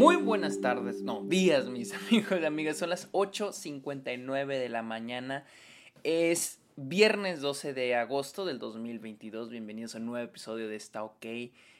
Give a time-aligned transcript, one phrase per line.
[0.00, 5.44] Muy buenas tardes, no, días mis amigos y amigas, son las 8.59 de la mañana,
[6.04, 11.26] es viernes 12 de agosto del 2022, bienvenidos a un nuevo episodio de Está OK,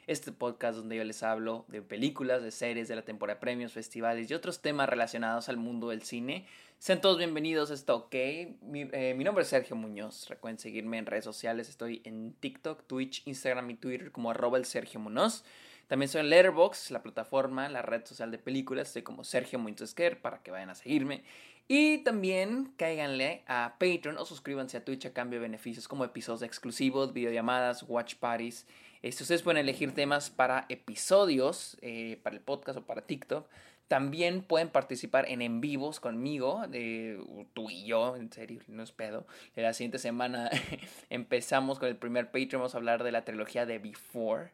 [0.07, 3.73] este podcast donde yo les hablo de películas, de series, de la temporada de premios,
[3.73, 6.45] festivales y otros temas relacionados al mundo del cine.
[6.79, 8.15] Sean todos bienvenidos a Está OK,
[8.61, 13.23] mi, eh, nombre es Sergio Muñoz, recuerden seguirme en redes sociales, estoy en TikTok, Twitch,
[13.27, 15.43] Instagram y Twitter como arroba Sergio Muñoz.
[15.91, 18.87] También soy en Letterboxd, la plataforma, la red social de películas.
[18.87, 21.25] Estoy como Sergio Muintesquer para que vayan a seguirme.
[21.67, 26.43] Y también cáiganle a Patreon o suscríbanse a Twitch a cambio de beneficios como episodios
[26.43, 28.69] exclusivos, videollamadas, watch parties.
[29.03, 33.49] Este, ustedes pueden elegir temas para episodios, eh, para el podcast o para TikTok.
[33.89, 37.21] También pueden participar en en vivos conmigo, de,
[37.53, 39.27] tú y yo, en serio, no es pedo.
[39.57, 40.51] La siguiente semana
[41.11, 44.53] empezamos con el primer Patreon, vamos a hablar de la trilogía de Before.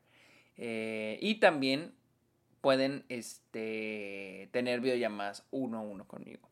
[0.56, 1.94] Eh, y también
[2.60, 6.48] pueden este, tener videollamadas uno a uno conmigo.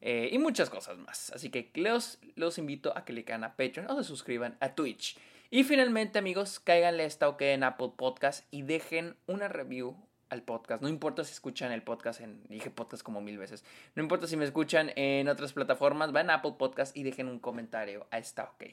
[0.00, 1.30] Eh, y muchas cosas más.
[1.30, 5.16] Así que los, los invito a que le a Patreon o se suscriban a Twitch.
[5.50, 9.96] Y finalmente, amigos, cáiganle esta OK en Apple Podcast y dejen una review
[10.30, 10.82] al podcast.
[10.82, 12.42] No importa si escuchan el podcast en.
[12.48, 13.62] Dije podcast como mil veces.
[13.94, 16.10] No importa si me escuchan en otras plataformas.
[16.10, 18.64] Van a Apple Podcast y dejen un comentario a esta OK.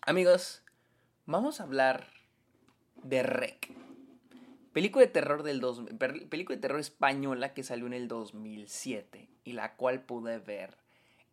[0.00, 0.62] Amigos,
[1.26, 2.21] vamos a hablar
[3.02, 3.70] de Rec.
[4.72, 9.52] Película de terror del dos, película de terror española que salió en el 2007 y
[9.52, 10.78] la cual pude ver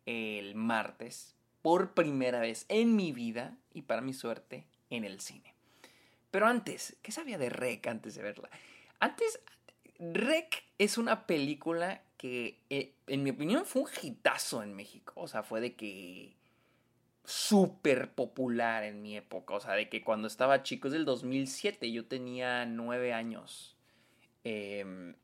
[0.04, 5.54] el martes por primera vez en mi vida y para mi suerte en el cine.
[6.30, 8.50] Pero antes, ¿qué sabía de Rec antes de verla?
[8.98, 9.40] Antes,
[9.98, 15.14] Rec es una película que, eh, en mi opinión, fue un hitazo en México.
[15.16, 16.36] O sea, fue de que
[17.24, 19.54] súper popular en mi época.
[19.54, 23.76] O sea, de que cuando estaba chico, es del 2007, yo tenía nueve años.
[24.44, 25.14] Em,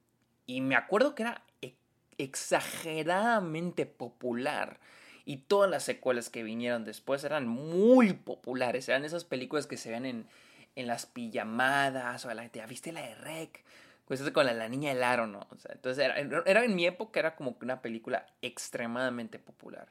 [0.46, 1.74] y me acuerdo que era e,
[2.18, 4.80] exageradamente popular.
[5.24, 8.88] Y todas las secuelas que vinieron después eran muy populares.
[8.88, 10.28] Eran esas películas que se ven en,
[10.76, 12.24] en las pijamadas.
[12.24, 13.64] O la ¿ya viste la de Rec?
[14.06, 15.48] Pues con la, la niña del aro, ¿no?
[15.50, 19.88] O sea, entonces era, era en mi época, era como una película extremadamente popular.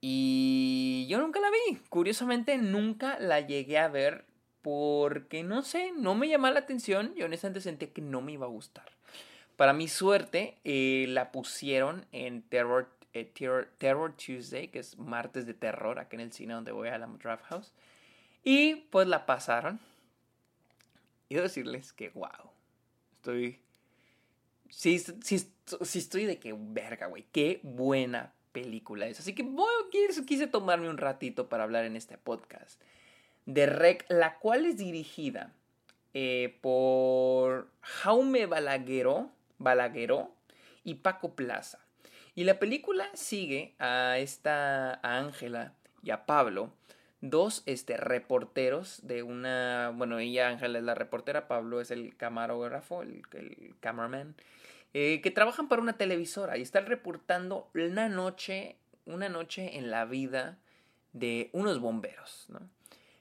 [0.00, 1.78] Y yo nunca la vi.
[1.88, 4.26] Curiosamente, nunca la llegué a ver
[4.62, 8.46] porque no sé, no me llamaba la atención y honestamente sentía que no me iba
[8.46, 8.92] a gustar.
[9.56, 15.46] Para mi suerte, eh, la pusieron en Terror, eh, Terror, Terror, Tuesday, que es martes
[15.46, 17.72] de terror, acá en el cine donde voy a la Draft House.
[18.44, 19.80] Y pues la pasaron.
[21.28, 22.52] Y decirles que, wow,
[23.16, 23.60] estoy...
[24.70, 25.38] Sí, sí,
[25.82, 27.26] sí estoy de que verga, güey.
[27.32, 29.20] Qué buena película es.
[29.20, 29.46] Así que
[30.26, 32.80] quise, tomarme un ratito para hablar en este podcast
[33.46, 35.52] de Rec, la cual es dirigida
[36.14, 40.34] eh, por Jaume Balagueró, Balagueró
[40.84, 41.78] y Paco Plaza.
[42.34, 46.72] Y la película sigue a esta Ángela y a Pablo,
[47.20, 53.02] dos este, reporteros de una, bueno, ella Ángela es la reportera, Pablo es el camarógrafo,
[53.02, 53.22] el
[53.80, 54.36] cameraman,
[54.94, 60.04] eh, que trabajan para una televisora y están reportando una noche, una noche en la
[60.04, 60.58] vida
[61.12, 62.60] de unos bomberos, ¿no?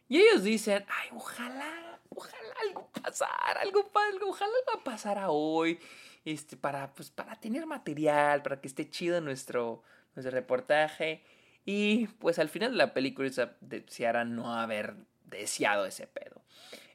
[0.09, 5.79] Y ellos dicen, ay, ojalá, ojalá algo pasara, algo, algo ojalá algo pasara hoy,
[6.23, 9.83] este, para, pues, para tener material, para que esté chido nuestro,
[10.15, 11.23] nuestro reportaje.
[11.65, 14.95] Y pues al final de la película se deseara no haber
[15.25, 16.41] deseado ese pedo.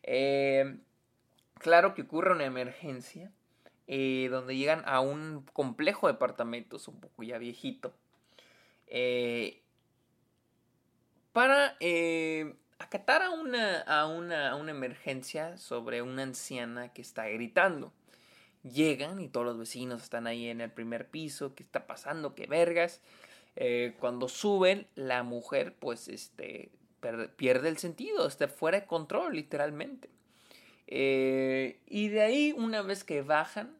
[0.03, 0.78] Eh,
[1.59, 3.31] claro que ocurre una emergencia
[3.87, 7.94] eh, donde llegan a un complejo de departamentos un poco ya viejito,
[8.87, 9.62] eh,
[11.32, 17.28] para eh, acatar a una, a, una, a una emergencia sobre una anciana que está
[17.28, 17.93] gritando.
[18.62, 22.34] Llegan y todos los vecinos están ahí en el primer piso, ¿qué está pasando?
[22.34, 23.00] ¿Qué vergas?
[23.99, 26.70] cuando suben, la mujer pues este,
[27.37, 30.09] pierde el sentido, está fuera de control literalmente.
[30.94, 33.75] Eh, y de ahí, una vez que bajan,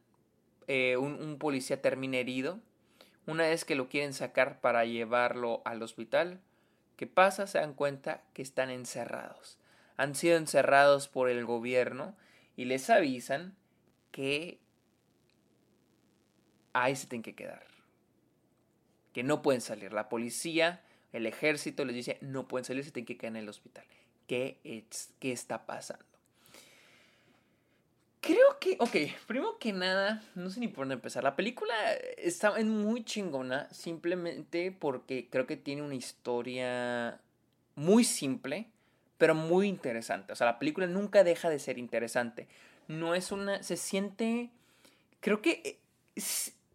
[0.67, 2.59] eh, un, policía termina herido.
[3.27, 6.41] Una vez que lo quieren sacar para llevarlo al hospital,
[6.97, 7.47] ¿qué pasa?
[7.47, 9.59] Se dan cuenta que están encerrados.
[9.99, 12.17] Han sido encerrados por el gobierno
[12.57, 13.55] y les avisan
[14.11, 14.59] que
[16.73, 17.67] ahí se tienen que quedar.
[19.13, 19.93] Que no pueden salir.
[19.93, 20.83] La policía,
[21.13, 23.85] el ejército les dice no pueden salir, se tienen que quedar en el hospital.
[24.27, 26.12] ¿Qué, es, qué está pasando?
[28.23, 28.97] Creo que, ok,
[29.27, 31.23] primero que nada, no sé ni por dónde empezar.
[31.23, 31.75] La película
[32.17, 37.21] está muy chingona, simplemente porque creo que tiene una historia
[37.75, 38.69] muy simple,
[39.19, 40.33] pero muy interesante.
[40.33, 42.49] O sea, la película nunca deja de ser interesante.
[42.89, 44.51] No es una, se siente
[45.23, 45.79] creo que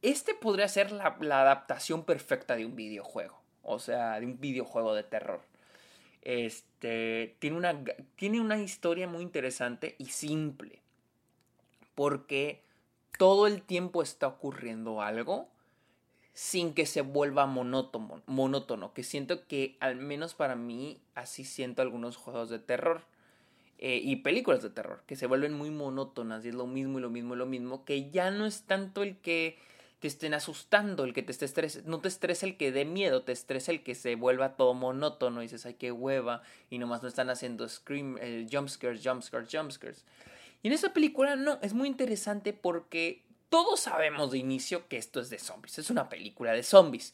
[0.02, 3.40] este podría ser la, la adaptación perfecta de un videojuego.
[3.62, 5.42] O sea, de un videojuego de terror.
[6.24, 7.84] Este, tiene una,
[8.16, 10.82] tiene una historia muy interesante y simple.
[11.98, 12.62] Porque
[13.18, 15.50] todo el tiempo está ocurriendo algo
[16.36, 22.16] sin que se vuelva monótono, que siento que al menos para mí así siento algunos
[22.16, 23.02] juegos de terror
[23.80, 27.02] eh, y películas de terror, que se vuelven muy monótonas y es lo mismo y
[27.02, 29.58] lo mismo y lo mismo, que ya no es tanto el que
[30.00, 33.32] te estén asustando, el que te esté no te estresa el que dé miedo, te
[33.32, 37.08] estresa el que se vuelva todo monótono y dices, ay, qué hueva, y nomás no
[37.08, 40.06] están haciendo scream, eh, jumpscares, jumpscares, jumpscares.
[40.68, 45.30] En esa película no, es muy interesante porque todos sabemos de inicio que esto es
[45.30, 47.14] de zombies, es una película de zombies.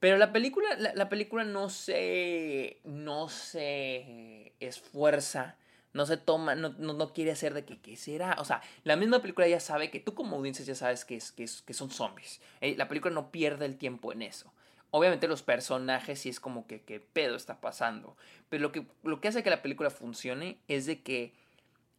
[0.00, 5.56] Pero la película, la, película no se, no se esfuerza,
[5.94, 8.36] no se toma, no, quiere hacer de que qué será.
[8.38, 11.32] O sea, la misma película ya sabe que tú como audiencia ya sabes que, es,
[11.32, 12.42] que, es, que son zombies.
[12.60, 14.52] Eh, la película no pierde el tiempo en eso.
[14.90, 18.14] Obviamente los personajes sí es como que qué pedo está pasando.
[18.50, 21.39] Pero lo que, lo que hace que la película funcione es de que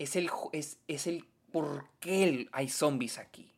[0.02, 3.52] es el, es, es el por qué hay zombies aquí.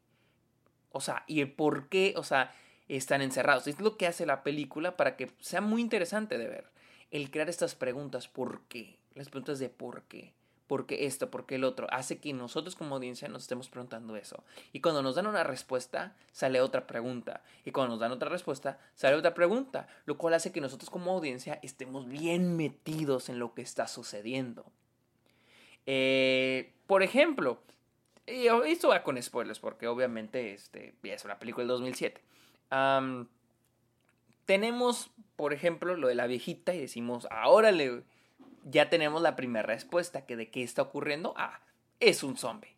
[0.92, 2.54] O sea, y el por qué, o sea,
[2.88, 3.68] están encerrados.
[3.68, 6.72] Es lo que hace la película para que sea muy interesante de ver.
[7.12, 9.00] El crear estas preguntas, ¿por qué?
[9.16, 10.34] Las preguntas de por qué.
[10.68, 11.30] ¿Por qué esto?
[11.30, 11.88] ¿Por qué el otro?
[11.92, 14.44] Hace que nosotros como audiencia nos estemos preguntando eso.
[14.72, 17.44] Y cuando nos dan una respuesta, sale otra pregunta.
[17.64, 19.88] Y cuando nos dan otra respuesta, sale otra pregunta.
[20.06, 24.72] Lo cual hace que nosotros como audiencia estemos bien metidos en lo que está sucediendo.
[25.86, 27.62] Eh, por ejemplo,
[28.26, 32.22] y esto va con spoilers, porque obviamente este, es una película del 2007.
[34.46, 38.04] tenemos, por ejemplo, lo de la viejita y decimos, ahora le,
[38.64, 41.34] ya tenemos la primera respuesta, que de qué está ocurriendo.
[41.38, 41.60] Ah,
[42.00, 42.76] es un zombie.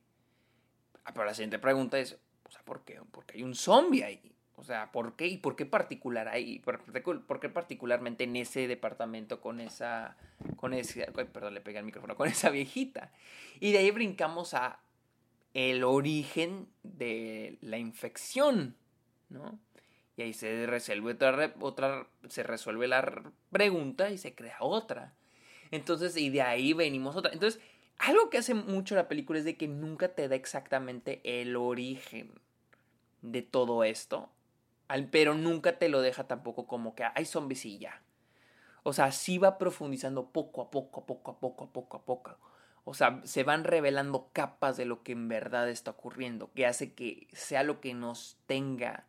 [1.03, 2.17] Ah, pero la siguiente pregunta es,
[2.63, 2.99] ¿por qué?
[3.11, 4.34] Porque hay un zombie ahí.
[4.57, 5.27] O sea, ¿por qué?
[5.27, 6.59] ¿Y por qué particular ahí?
[6.59, 10.15] ¿Por, qué particularmente en ese departamento con esa,
[10.55, 13.11] con ese, perdón, le pegué el micrófono, con esa viejita?
[13.59, 14.79] Y de ahí brincamos a
[15.53, 18.75] el origen de la infección,
[19.29, 19.59] ¿no?
[20.17, 25.13] Y ahí se resuelve otra, otra, se resuelve la pregunta y se crea otra.
[25.71, 27.33] Entonces, y de ahí venimos otra.
[27.33, 27.61] Entonces,
[27.97, 32.31] algo que hace mucho la película es de que nunca te da exactamente el origen
[33.21, 34.29] de todo esto,
[35.11, 38.01] pero nunca te lo deja tampoco como que hay zombies y ya.
[38.83, 42.05] O sea, sí va profundizando poco a poco, a poco a poco, a poco a
[42.05, 42.37] poco.
[42.83, 46.93] O sea, se van revelando capas de lo que en verdad está ocurriendo, que hace
[46.93, 49.07] que sea lo que nos tenga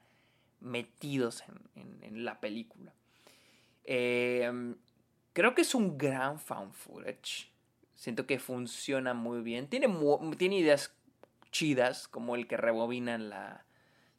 [0.60, 1.44] metidos
[1.74, 2.94] en, la película.
[3.84, 4.76] Em,
[5.34, 7.50] creo que es un gran found footage.
[7.94, 9.68] Siento que funciona muy bien.
[9.68, 9.88] Tiene,
[10.38, 10.94] tiene ideas
[11.50, 13.65] chidas, como el que rebobina la,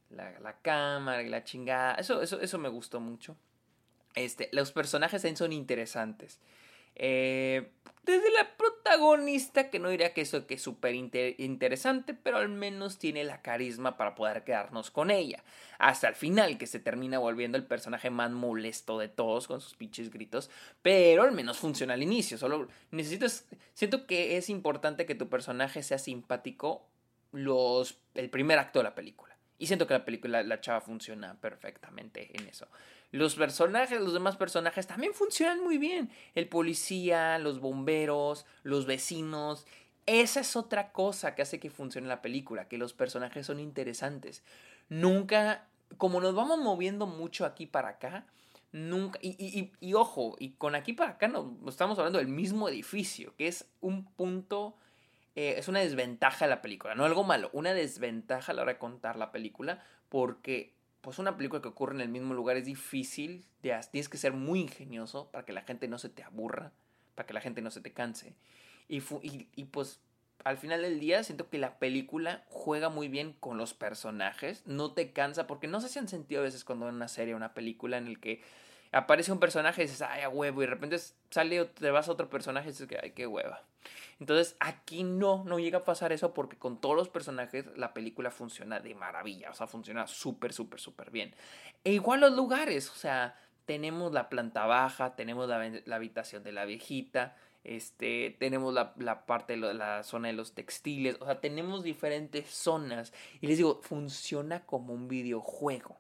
[0.10, 1.96] la, cámara y la chingada.
[1.96, 3.36] Eso, eso, eso me gustó mucho.
[4.16, 6.40] Este, los personajes son interesantes.
[6.96, 7.70] Eh,
[8.04, 12.98] desde la protagonista, que no diría que eso que es súper interesante, pero al menos
[12.98, 15.44] tiene la carisma para poder quedarnos con ella.
[15.78, 19.76] Hasta el final, que se termina volviendo el personaje más molesto de todos con sus
[19.76, 20.50] pinches gritos,
[20.82, 22.38] pero al menos funciona al inicio.
[22.38, 23.46] Solo necesitas.
[23.74, 26.88] Siento que es importante que tu personaje sea simpático
[27.34, 29.37] los, el primer acto de la película.
[29.58, 32.68] Y siento que la película, la chava funciona perfectamente en eso.
[33.12, 36.12] Los personajes, los demás personajes también funcionan muy bien.
[36.36, 39.66] El policía, los bomberos, los vecinos.
[40.06, 44.44] Esa es otra cosa que hace que funcione la película, que los personajes son interesantes.
[44.90, 48.26] Nunca, como nos vamos moviendo mucho aquí para acá,
[48.72, 53.48] nunca, y, ojo, y con aquí para acá no estamos hablando del mismo edificio, que
[53.48, 54.76] es un punto,
[55.38, 58.74] eh, es una desventaja de la película, no algo malo, una desventaja a la hora
[58.74, 62.66] de contar la película, porque pues una película que ocurre en el mismo lugar es
[62.66, 66.72] difícil, tienes que ser muy ingenioso para que la gente no se te aburra,
[67.14, 68.34] para que la gente no se te canse.
[68.88, 69.04] Y,
[69.56, 70.00] y, pues
[70.44, 74.94] al final del día siento que la película juega muy bien con los personajes, no
[74.94, 77.38] te cansa, porque no sé si han sentido a veces cuando en una serie o
[77.38, 78.42] una película en el que
[78.92, 80.98] aparece un personaje y dices, ay, a huevo, y de repente
[81.30, 83.64] sale o te vas a otro personaje y dices, ay, qué hueva.
[84.20, 88.32] Entonces aquí no, no llega a pasar eso porque con todos los personajes la película
[88.32, 91.36] funciona de maravilla, o sea, funciona súper, súper, súper bien.
[91.84, 96.66] E igual los lugares, o sea, tenemos la planta baja, tenemos la, habitación de la
[96.66, 102.50] viejita, este, tenemos la, la parte la zona de los textiles, o sea, tenemos diferentes
[102.50, 103.14] zonas.
[103.42, 106.00] Y les digo, funciona como un videojuego.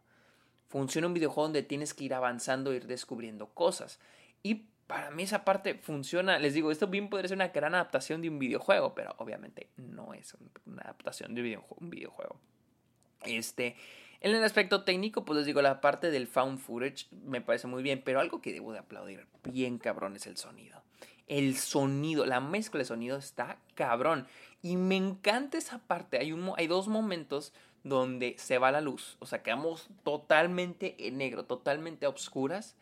[0.67, 3.99] Funciona un videojuego donde tienes que ir avanzando, ir descubriendo cosas.
[4.43, 6.39] Y para mí esa parte funciona.
[6.39, 10.13] Les digo, esto bien podría ser una gran adaptación de un videojuego, pero obviamente no
[10.13, 12.39] es una adaptación de un videojuego.
[13.23, 13.75] Este,
[14.21, 17.83] en el aspecto técnico, pues les digo, la parte del found footage me parece muy
[17.83, 20.81] bien, pero algo que debo de aplaudir bien cabrón es el sonido.
[21.27, 24.27] El sonido, la mezcla de sonido está cabrón.
[24.61, 26.17] Y me encanta esa parte.
[26.17, 27.53] Hay, un, hay dos momentos
[27.83, 29.17] donde se va la luz.
[29.19, 32.75] O sea, quedamos totalmente en negro, totalmente a oscuras.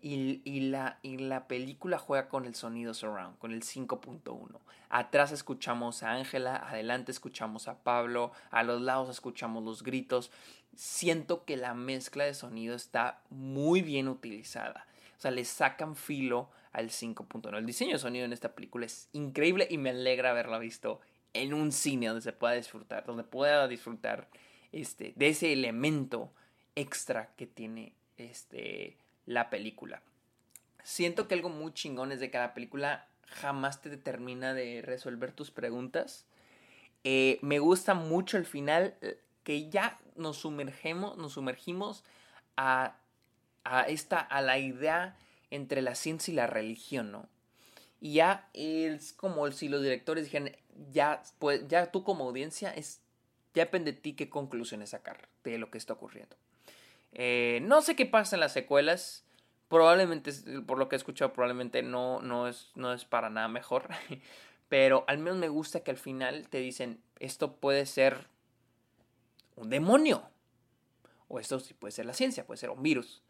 [0.00, 4.60] Y, la, y la película juega con el sonido surround, con el 5.1.
[4.90, 10.30] Atrás escuchamos a Ángela, adelante escuchamos a Pablo, a los lados escuchamos los gritos.
[10.76, 14.86] Siento que la mezcla de sonido está muy bien utilizada.
[15.18, 17.56] O sea, le sacan filo al 5.1.
[17.56, 21.00] El diseño de sonido en esta película es increíble y me alegra haberla visto
[21.34, 24.28] en un cine donde se pueda disfrutar, donde pueda disfrutar
[24.72, 26.32] este, de ese elemento
[26.74, 28.96] extra que tiene este,
[29.26, 30.02] la película.
[30.82, 35.50] Siento que algo muy chingón es de la película jamás te termina de resolver tus
[35.50, 36.24] preguntas.
[37.04, 38.94] Eh, me gusta mucho el final
[39.44, 42.04] que ya nos sumergemos, nos sumergimos
[42.56, 42.96] a,
[43.64, 45.16] a, esta, a la idea
[45.50, 47.28] entre la ciencia y la religión, ¿no?
[48.00, 50.52] Y ya es como si los directores dijeran,
[50.92, 53.00] ya, pues, ya tú como audiencia, es,
[53.54, 56.36] ya depende de ti qué conclusiones sacar de lo que está ocurriendo.
[57.12, 59.24] Eh, no sé qué pasa en las secuelas.
[59.68, 60.32] Probablemente,
[60.66, 63.88] por lo que he escuchado, probablemente no, no, es, no es para nada mejor.
[64.68, 68.28] Pero al menos me gusta que al final te dicen, esto puede ser
[69.56, 70.22] un demonio.
[71.28, 73.22] O esto sí puede ser la ciencia, puede ser un virus.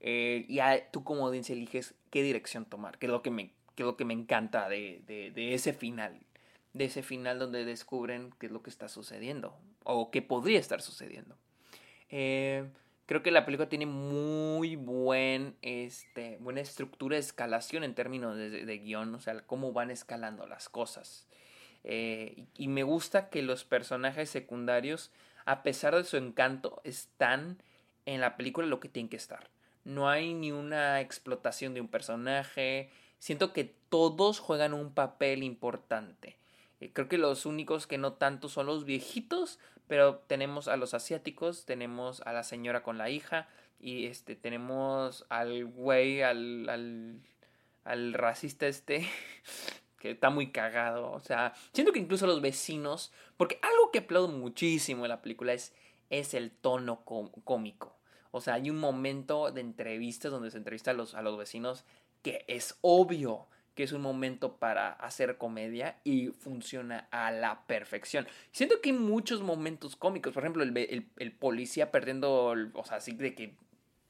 [0.00, 3.82] Eh, y tú como audiencia eliges qué dirección tomar, que es lo que me, que
[3.82, 6.20] es lo que me encanta de, de, ese final.
[6.72, 9.56] De ese final donde descubren qué es lo que está sucediendo.
[9.84, 11.36] O qué podría estar sucediendo.
[12.08, 12.64] Eh,
[13.10, 18.78] Creo que la película tiene muy buen, este, buena estructura de escalación en términos de,
[18.78, 21.26] guion, o sea, cómo van escalando las cosas.
[21.82, 25.10] Eh, y me gusta que los personajes secundarios,
[25.44, 27.60] a pesar de su encanto, están
[28.06, 29.50] en la película lo que tienen que estar.
[29.84, 32.90] No hay ni una explotación de un personaje.
[33.18, 36.36] Siento que todos juegan un papel importante.
[36.80, 40.94] Eh, creo que los únicos que no tanto son los viejitos, pero tenemos a los
[40.94, 47.20] asiáticos, tenemos a la señora con la hija y este tenemos al güey, al,
[47.84, 49.08] al, racista este,
[49.98, 51.10] que está muy cagado.
[51.12, 55.52] O sea, siento que incluso los vecinos, porque algo que aplaudo muchísimo en la película
[55.52, 55.74] es,
[56.10, 57.99] es el tono cómico.
[58.30, 61.84] O sea, hay un momento de entrevistas donde se entrevista a los, a los vecinos
[62.22, 68.26] que es obvio que es un momento para hacer comedia y funciona a la perfección.
[68.52, 73.34] Siento que hay muchos momentos cómicos, por ejemplo, el, policía perdiendo, o sea, así de
[73.34, 73.56] que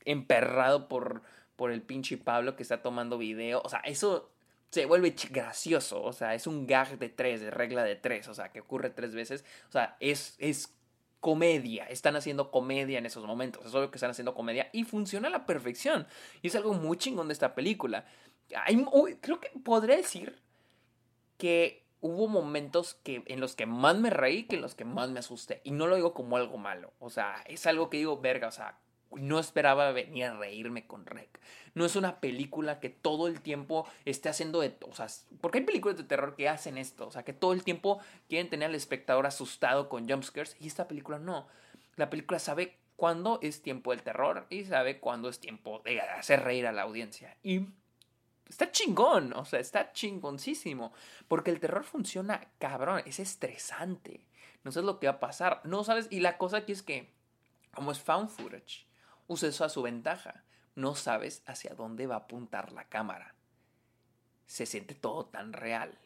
[0.05, 1.23] emperrado por,
[1.57, 4.33] por el pinche Pablo que está tomando video, o sea, eso
[4.71, 8.35] se vuelve gracioso, o sea, es un gag de tres, de regla de tres, o
[8.35, 10.75] sea, que ocurre tres veces, o sea, es, es
[11.21, 15.29] comedia, están haciendo comedia en esos momentos, es obvio que están haciendo comedia y funciona
[15.29, 16.07] a la perfección,
[16.43, 18.05] y es algo muy chingón de esta película
[19.21, 20.41] creo que podría decir
[21.39, 25.11] que hubo momentos que, en los que más me reí que en los que más
[25.11, 25.61] me asusté.
[25.65, 26.93] Y no lo digo como algo malo.
[26.99, 28.79] O sea, es algo que digo, verga, o sea,
[29.13, 31.41] no esperaba venir a reírme con Rec.
[31.75, 34.77] No es una película que todo el tiempo esté haciendo de...
[34.89, 35.07] O sea,
[35.41, 37.07] porque hay películas de terror que hacen esto.
[37.07, 40.57] O sea, que todo el tiempo quieren tener al espectador asustado con jumpscares.
[40.61, 41.47] Y esta película no.
[41.97, 46.43] La película sabe cuándo es tiempo del terror y sabe cuándo es tiempo de hacer
[46.43, 47.37] reír a la audiencia.
[47.43, 47.67] Y
[48.51, 50.93] Está chingón, o sea, está chingoncísimo.
[51.29, 54.27] Porque el terror funciona cabrón, es estresante.
[54.65, 55.61] No sabes lo que va a pasar.
[55.65, 57.13] No sabes, y la cosa aquí es que,
[57.73, 58.87] como es found footage,
[59.31, 60.45] usa eso a su ventaja.
[60.75, 63.35] No sabes hacia dónde va a apuntar la cámara.
[64.47, 65.99] Se siente todo tan real.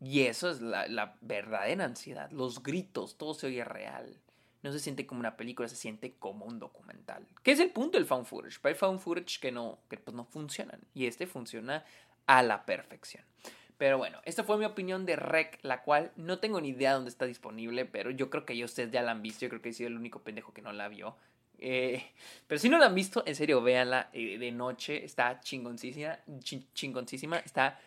[0.00, 2.30] Y eso es la, la verdadera ansiedad.
[2.30, 4.20] Los gritos, todo se oye real
[4.64, 7.26] no se siente como una película, se siente como un documental.
[7.42, 8.58] ¿Qué es el punto del found footage?
[8.62, 10.80] Hay found footage que no, que pues no funcionan.
[10.94, 11.84] Y este funciona
[12.26, 13.24] a la perfección.
[13.76, 17.10] Pero bueno, esta fue mi opinión de Rec, la cual no tengo ni idea dónde
[17.10, 19.44] está disponible, pero yo creo que ya ustedes ya la han visto.
[19.44, 21.14] Yo creo que he sido el único pendejo que no la vio.
[21.58, 22.02] Eh,
[22.46, 25.04] pero si no la han visto, en serio, véanla eh, de noche.
[25.04, 27.38] Está chingoncísima.
[27.38, 27.78] Está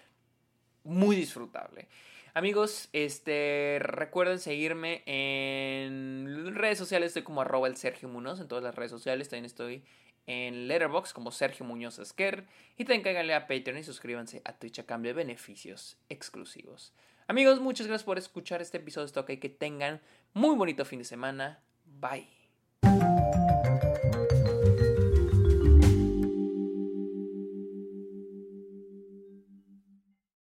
[0.83, 1.87] muy disfrutable.
[2.33, 8.63] Amigos, este, recuerden seguirme en redes sociales, estoy como arroba el Sergio Muñoz, en todas
[8.63, 9.83] las redes sociales, también estoy
[10.27, 12.45] en Letterboxd como Sergio Muñoz Esquer,
[12.77, 16.93] y también cáiganle a Patreon y suscríbanse a Twitch a cambio de beneficios exclusivos.
[17.27, 19.99] Amigos, muchas gracias por escuchar este episodio de Stock y que tengan
[20.33, 21.59] muy bonito fin de semana.
[21.85, 22.36] Bye.
[22.87, 23.86] うん。